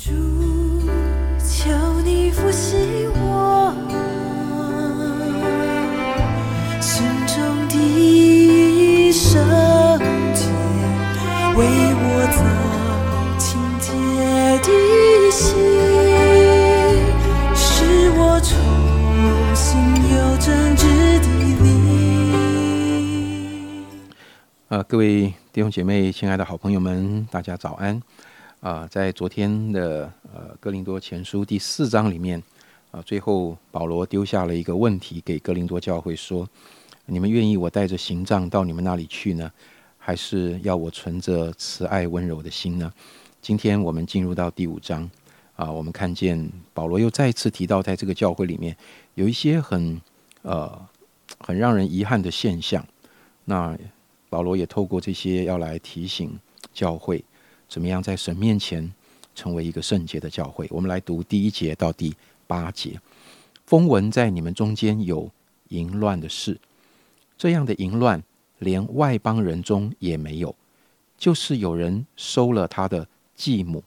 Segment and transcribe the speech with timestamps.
[0.00, 0.12] 主，
[1.44, 1.70] 求
[2.04, 2.76] 你复习
[3.16, 3.74] 我
[6.80, 9.44] 心中的圣
[10.34, 10.46] 洁，
[11.56, 11.66] 为
[11.98, 12.38] 我造
[13.38, 13.90] 清洁
[14.62, 14.68] 的
[15.32, 15.46] 心，
[17.56, 18.54] 使我重
[19.56, 19.66] 新
[20.14, 20.86] 有正直
[21.18, 21.26] 的
[21.64, 21.66] 灵。
[24.68, 28.00] 呃，各位弟兄姐妹、亲爱的好朋友们，大家早安。
[28.60, 32.42] 啊、在昨天的呃哥林多前书第四章里面，
[32.90, 36.48] 啊、最后保罗丢下了一个问题给哥林多教会说：
[37.06, 39.50] 你们愿意我带着行杖到你们那里去呢，
[39.96, 42.92] 还是要我存着慈爱温柔的心呢？
[43.40, 45.08] 今天我们进入到第五章，
[45.54, 48.76] 啊、我们看见保罗又再一次提到，在这个教会里面
[49.14, 50.00] 有一些很
[50.42, 50.76] 呃
[51.38, 52.84] 很让人遗憾的现象。
[53.44, 53.78] 那
[54.28, 56.36] 保罗也透过这些要来提醒
[56.74, 57.24] 教会，
[57.68, 58.92] 怎么样在神面前
[59.34, 60.66] 成为一个圣洁的教会。
[60.70, 63.00] 我们来读第一节到第八节。
[63.66, 65.30] 风闻在你们中间有
[65.68, 66.58] 淫乱的事，
[67.36, 68.22] 这样的淫乱
[68.58, 70.56] 连外邦人中也没有，
[71.18, 73.84] 就是有人收了他的继母。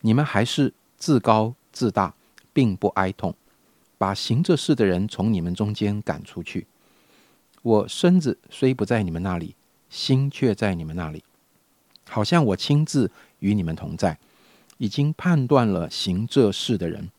[0.00, 2.14] 你们还是自高自大，
[2.54, 3.34] 并不哀痛，
[3.98, 6.66] 把行这事的人从你们中间赶出去。
[7.60, 9.54] 我身子虽不在你们那里，
[9.90, 11.22] 心却在你们那里，
[12.08, 14.18] 好像我亲自与你们同在，
[14.78, 17.10] 已经判断了行这事的人，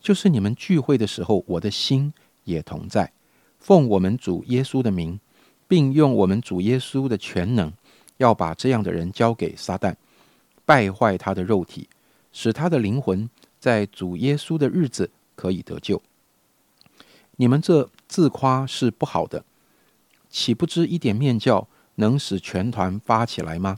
[0.00, 2.12] 就是你们聚会的时候，我的心
[2.44, 3.12] 也同在，
[3.58, 5.18] 奉我们主耶稣的名，
[5.66, 7.72] 并用我们主耶稣的全能，
[8.18, 9.94] 要把这样的人交给撒旦，
[10.64, 11.88] 败坏他的肉体，
[12.32, 16.00] 使他的灵魂在主耶稣的日子可以得救。
[17.36, 19.44] 你们这自夸是不好的。
[20.28, 23.76] 岂不知一点面教能使全团发起来吗？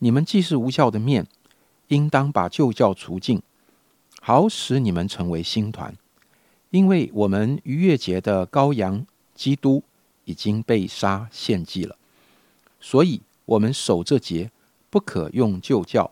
[0.00, 1.26] 你们既是无效的面，
[1.88, 3.42] 应当把旧教除尽，
[4.20, 5.94] 好使你们成为新团。
[6.70, 9.82] 因为我们逾越节的羔羊基督
[10.24, 11.96] 已经被杀献祭了，
[12.80, 14.50] 所以我们守这节，
[14.88, 16.10] 不可用旧教，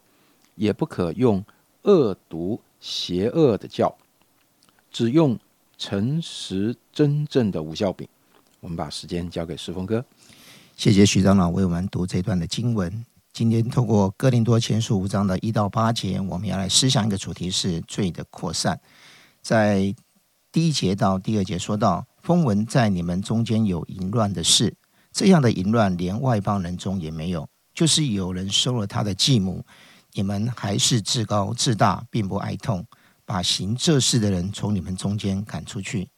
[0.57, 1.43] 也不可用
[1.83, 3.97] 恶毒邪恶的教，
[4.91, 5.39] 只用
[5.79, 8.07] 诚实真正的无效饼。
[8.61, 10.05] 我们把时间交给石峰哥。
[10.77, 13.07] 谢谢徐长老为我们读这段的经文。
[13.39, 18.81] 今天透过哥林多前书五章的一到八节，我们要来思想一个主题是罪的扩散。
[19.43, 19.95] 在
[20.51, 24.75] 第一节到第二节说到，风闻在你们中间有淫乱的事，
[25.13, 29.65] 这样的淫乱连外邦人中也没有，就是有人收了他的继母，
[30.15, 32.85] 你们还是自高自大，并不哀痛，
[33.25, 36.11] 把行这事的人从你们中间赶出去。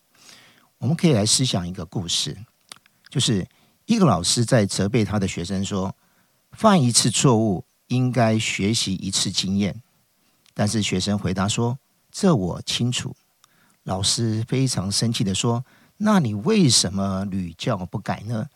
[0.78, 2.34] 我们可以来思想一个故事，
[3.10, 3.46] 就是
[3.84, 5.94] 一个老师在责备他的学生说
[6.52, 9.82] ：“犯一次错误应该学习一次经验。”
[10.54, 11.78] 但是学生回答说
[12.12, 13.14] ：“这我清楚。”
[13.84, 15.64] 老师非常生气的说
[15.96, 18.46] ：“那你为什么屡教不改呢？”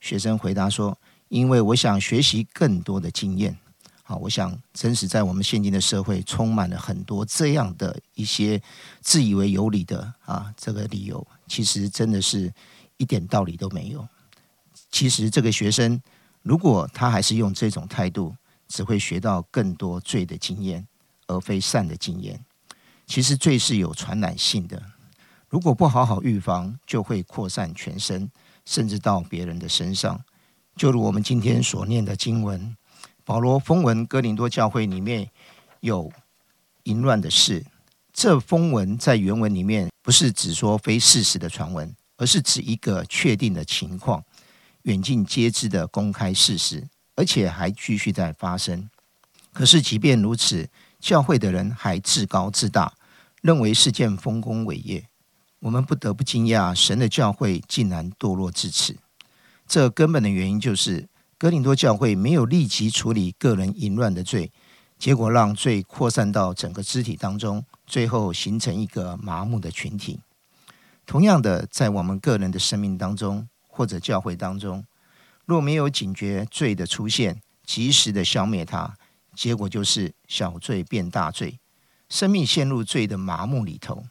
[0.00, 0.96] 学生回答说
[1.28, 3.58] ：“因为我想学习更多的经验。”
[4.04, 8.62] 好，我想真实在我们现今的社会，充满了很多这样的一些
[9.02, 12.50] 自以为有理的啊，这个理由其实真的是
[12.96, 14.08] 一点道理都没有。
[14.90, 16.00] 其实这个学生，
[16.48, 18.34] 如果他还是用这种态度，
[18.68, 20.88] 只会学到更多罪的经验，
[21.26, 22.42] 而非善的经验。
[23.06, 24.82] 其实罪是有传染性的，
[25.50, 28.30] 如果不好好预防，就会扩散全身，
[28.64, 30.18] 甚至到别人的身上。
[30.74, 32.74] 就如我们今天所念的经文。
[33.26, 35.28] 保罗风闻哥林多教会里面
[35.80, 36.10] 有
[36.84, 37.62] 淫乱的事，
[38.10, 44.24] 这风闻在原文里面不是指说非事实的传闻，而是指一个确定的情况，
[44.88, 48.88] 远近皆知的公开事实，而且还继续在发生。
[49.52, 52.94] 可是即便如此，教会的人还自高自大，
[53.42, 55.06] 认为是件丰功伟业。
[55.58, 58.96] 我们不得不惊讶，神的教会竟然堕落至此。
[59.66, 61.08] 这根本的原因就是。
[61.40, 64.50] 哥林多教会没有立即处理个人淫乱的罪，
[64.98, 70.18] 结果让罪扩散到整个肢体当中，最后形成一个麻木的群体。
[71.06, 73.46] 同样的，在我们个人的生命当中，
[73.78, 74.84] 或者教会当中，
[75.44, 78.96] 若没有警觉罪的出现，及时的消灭它，
[79.36, 81.60] 结果就是小罪变大罪，
[82.08, 84.04] 生命陷入罪的麻木里头。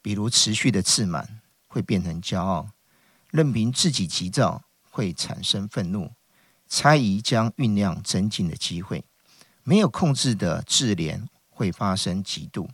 [0.00, 2.70] 比如持续的自满会变成骄傲，
[3.30, 6.10] 任凭自己急躁会产生愤怒。
[6.66, 9.04] 猜疑将酝酿增进的机会，
[9.64, 12.66] 没有控制的自怜会发生嫉妒，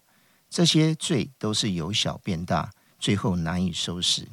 [0.48, 4.28] 这些罪都是由小变大，最后难以收拾。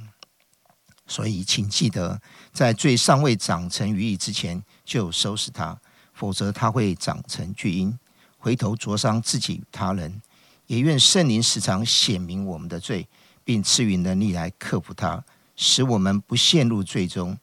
[1.07, 2.21] 所以，请记得，
[2.51, 5.79] 在罪尚未长成于义之前就收拾它，
[6.13, 7.97] 否则它会长成巨婴，
[8.37, 10.21] 回头灼伤自己与他人。
[10.67, 13.07] 也愿圣灵时常显明我们的罪，
[13.45, 15.23] 并赐予能力来克服它，
[15.55, 17.37] 使我们不陷入罪中。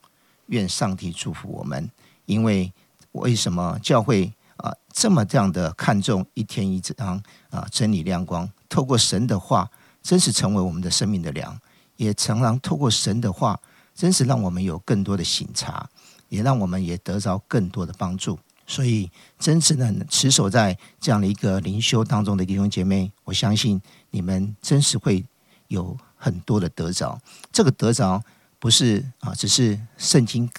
[0.48, 1.90] 愿上帝祝福我们，
[2.26, 2.70] 因为
[3.12, 8.46] 为什么教会啊这么这样的看重一天一章啊真理亮光？
[8.68, 9.70] 透过神的话，
[10.02, 11.58] 真是成为我们的生命的粮，
[11.96, 13.58] 也常常透过神的话，
[13.94, 15.88] 真是让我们有更多的醒察，
[16.28, 18.38] 也让我们也得着更多的帮助。
[18.66, 23.80] 所以，真实的持守在这样的一个灵修当中的弟兄姐妹，我相信
[24.10, 25.22] 你们真是会
[25.68, 27.20] 有很多的得着。
[27.52, 28.22] 这个得着
[28.58, 30.50] 不是啊，只是圣经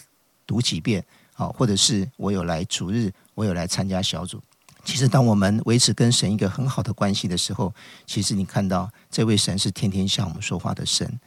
[0.46, 1.04] 读几遍
[1.34, 4.40] 啊，或者是我有来主日，我有来参加小组。
[4.86, 7.74] 其实，当我们维持跟神一个很好的关系的时候，
[8.06, 11.20] 其实你看到这位神是天天向我们说话的神。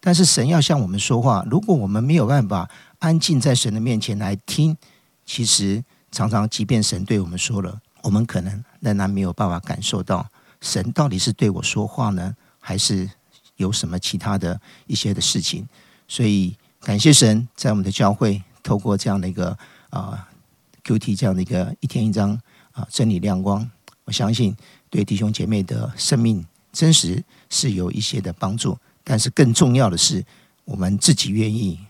[0.00, 2.68] 但是，神要向我们说话，如果我们没有办法
[2.98, 4.76] 安静在神的面前来听，
[5.24, 5.84] 其实。
[6.14, 10.28] 常常，即便神对我们说了，我们可能仍然没有办法感受到
[10.60, 13.10] 神到底是对我说话呢，还是
[13.56, 15.66] 有什么其他的一些的事情。
[16.06, 19.56] 所以，感谢神在我们的教会透过这样的一个
[19.88, 20.28] 啊
[20.84, 22.38] Q T 这样的一个一天一章
[22.72, 23.70] 啊真理亮光，
[24.04, 24.56] 我相信
[24.90, 28.76] 对弟兄姐妹的生命真实是有一些的帮助。
[29.04, 30.24] 但是更重要的是，
[30.64, 31.80] 我们自己愿意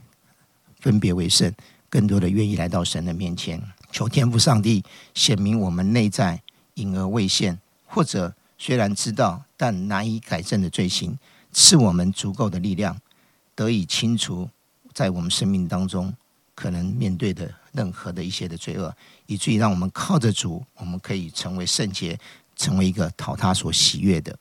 [0.80, 1.52] 分别为圣，
[1.90, 3.62] 更多的愿意来到神的面前。
[3.90, 4.82] 求天父上帝
[5.14, 6.40] 显明我们内在
[6.74, 11.18] 隐而未现，或者虽然知道但难以改正的罪行，
[11.52, 12.98] 赐我们足够的力量，
[13.54, 14.48] 得以清除
[14.94, 16.14] 在我们生命当中
[16.54, 18.94] 可能面对的任何的一些的罪恶，
[19.26, 22.18] 以至于让我们靠着主，我们可以成为圣洁，
[22.54, 24.38] 成为一个讨他所喜悦的。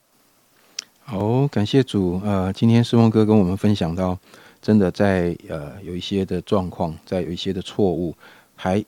[1.03, 2.21] 好，感谢主。
[2.23, 4.17] 呃，今天师峰哥跟我们分享到，
[4.61, 8.15] 真的在呃有一些的状况，在有一些的错误，
[8.55, 8.83] 还。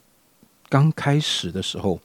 [0.70, 2.00] 刚开始的时候，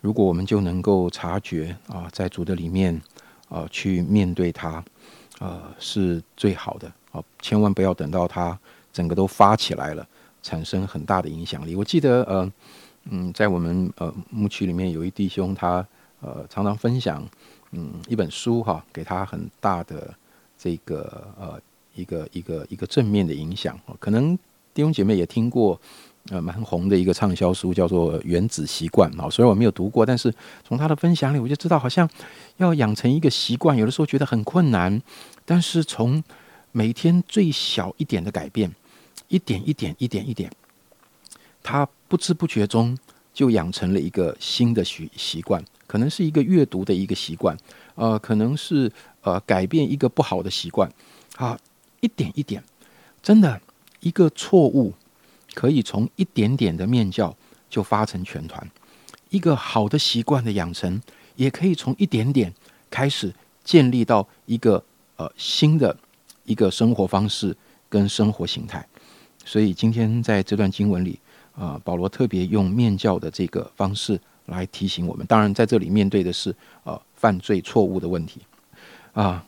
[0.00, 3.02] 如果我们就能够察觉啊，在主的里面
[3.48, 4.84] 啊，去面对它，
[5.40, 7.20] 呃，是最好的啊。
[7.42, 8.56] 千万不要等到它
[8.92, 10.06] 整个都发起来了，
[10.44, 11.74] 产生很大的影响力。
[11.74, 12.52] 我记得呃，
[13.10, 15.84] 嗯，在我们呃牧区里面有一弟兄，他
[16.20, 17.26] 呃常常分享
[17.72, 20.14] 嗯一本书哈，给他很大的
[20.56, 21.60] 这个呃
[21.94, 23.76] 一个一个一个正面的影响。
[23.98, 24.36] 可能
[24.72, 25.80] 弟兄姐妹也听过。
[26.30, 30.32] 呃，蛮红的一个畅销书叫做《原子习惯》啊，虽然我没有读过，但是
[30.66, 32.08] 从他的分享里，我就知道好像
[32.56, 35.02] 要养成一个习惯，有的时候觉得很困难，
[35.44, 36.24] 但是从
[36.72, 38.74] 每天最小一点的改变，
[39.34, 40.48] 一点一点、一点一点，
[41.60, 42.96] 他不知不觉中
[43.32, 47.56] 就养成了一个新的习习惯，可能是一个阅读的一个习惯，
[47.96, 48.90] 呃，可能是
[49.22, 50.88] 呃改变一个不好的习惯，
[51.34, 51.58] 啊，
[52.00, 52.62] 一点一点，
[53.20, 53.60] 真的
[54.00, 54.94] 一个错误。
[55.52, 57.36] 可以从一点点的面教
[57.70, 58.68] 就发成全团，
[59.30, 61.00] 一个好的习惯的养成，
[61.36, 62.52] 也可以从一点点
[62.90, 63.32] 开始
[63.62, 64.84] 建立到一个
[65.16, 65.96] 呃新的
[66.44, 67.56] 一个生活方式
[67.88, 68.84] 跟生活形态。
[69.44, 71.18] 所以今天在这段经文里，
[71.54, 75.26] 啊，保罗特别用面教的这个方式来提醒我们。
[75.26, 76.54] 当然，在这里面对的是
[76.84, 78.40] 呃犯罪错误的问题
[79.12, 79.44] 啊。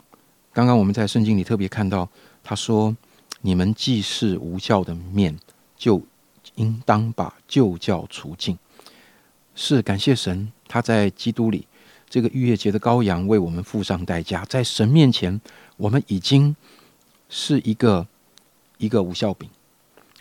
[0.53, 2.09] 刚刚我们在圣经里特别看到，
[2.43, 2.97] 他说
[3.43, 5.37] ：“你们既是无教的面。”
[5.77, 6.01] 就
[6.55, 8.59] 应当把旧教除尽。
[9.55, 11.67] 是感谢神，他在基督里
[12.09, 15.39] 这个逾越节的羔羊为我们付上代价，在神面前，
[15.77, 16.57] 我们已经
[17.29, 18.07] 是一个
[18.79, 19.51] 一个无效饼，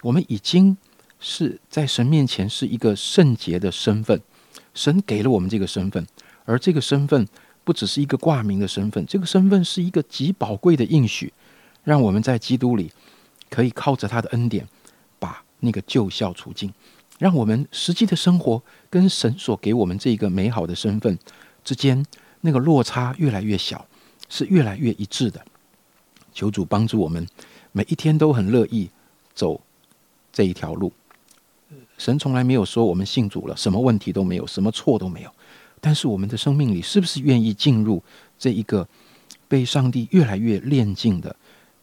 [0.05, 0.77] 我们已经
[1.19, 4.21] 是在神面前是一个圣洁的身份。
[4.75, 6.05] 神给了我们这个身份，
[6.43, 7.27] 而这个身份
[7.63, 11.33] 不只是一个挂名的身份，这个身份是一个极宝贵的应许，
[11.83, 12.91] 让我们在基督里
[13.49, 14.67] 可以靠着他的恩典。
[15.17, 16.71] 把那个救孝处境，
[17.17, 21.17] 让我们实际的生活跟神所给我们这个美好的身份
[21.63, 22.05] 之间
[22.41, 23.87] 那个落差越来越小，
[24.29, 25.43] 是越来越一致的。
[26.31, 27.25] 求主帮助我们，
[27.71, 28.91] 每一天都很乐意
[29.33, 29.59] 走
[30.35, 30.91] 这一条路。
[31.97, 35.31] 神从来没有说我们信主了，什么问题都没有，什么错都没有。
[35.79, 38.03] 但是我们的生命里是不是愿意进入
[38.37, 38.85] 这一个
[39.47, 41.33] 被上帝越来越炼净的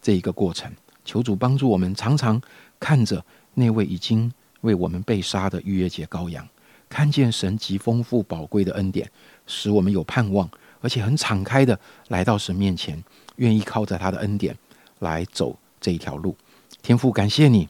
[0.03, 0.71] 这一个过程？
[1.03, 2.39] 求主帮助我们，常常
[2.79, 3.25] 看着。
[3.55, 4.31] 那位已经
[4.63, 6.47] 为我们被杀的逾越节羔羊，
[6.89, 9.11] 看见神极丰富宝贵的恩典，
[9.47, 10.49] 使我们有盼望，
[10.81, 11.79] 而且很敞开的
[12.09, 13.03] 来到神面前，
[13.37, 14.55] 愿意靠着他的恩典
[14.99, 16.37] 来走这一条路。
[16.83, 17.69] 天父，感谢你。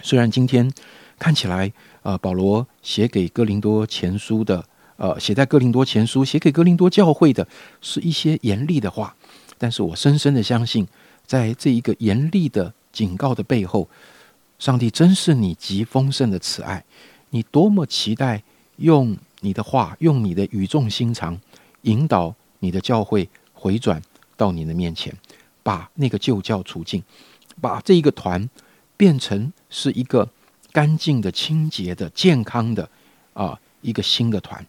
[0.00, 0.72] 虽然今天
[1.18, 1.72] 看起来，
[2.02, 4.64] 呃，保罗写给哥林多前书的，
[4.96, 7.46] 呃，写在哥林多前书写给哥林多教会的
[7.80, 9.14] 是一些严厉的话，
[9.58, 10.86] 但是我深深的相信，
[11.26, 13.88] 在这一个严厉的警告的背后。
[14.58, 16.84] 上帝真是你极丰盛的慈爱，
[17.30, 18.40] 你多么期待
[18.76, 21.36] 用你的话，用你的语重心长，
[21.80, 24.00] 引导你的教会回转
[24.36, 25.12] 到你的面前，
[25.64, 27.02] 把那个旧教除尽，
[27.60, 28.48] 把这一个团
[29.02, 30.30] 变成是一个
[30.70, 32.88] 干净的、清洁的、健康的
[33.32, 34.64] 啊一个新的团。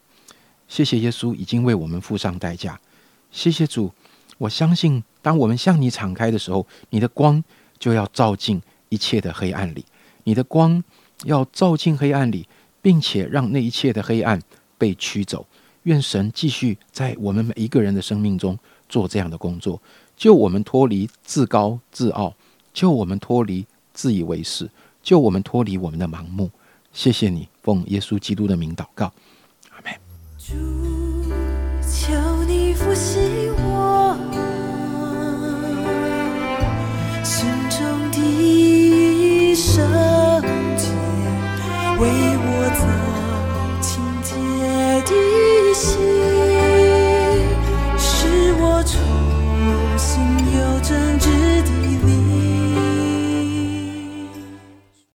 [0.68, 2.82] 谢谢耶稣已经为我们付上代价。
[3.30, 3.94] 谢谢主，
[4.40, 7.44] 我相信当我们向你敞开的时候，你的光
[7.78, 8.60] 就要照进
[8.90, 9.86] 一切的黑暗里，
[10.24, 10.84] 你的光
[11.26, 12.48] 要照进黑暗里，
[12.82, 14.42] 并且让那一切的黑暗。
[14.80, 15.46] 被驱走，
[15.84, 18.58] 愿神继续在我们每一个人的生命中
[18.90, 19.80] 做这样的工作，
[20.18, 22.34] 救我们脱离自高自傲，
[22.74, 23.64] 救我们脱离
[23.94, 24.70] 自以为是，
[25.02, 26.50] 救我们脱离我们的盲目。
[26.92, 29.12] 谢谢你，奉耶稣基督的名祷告，
[29.70, 31.03] 阿门。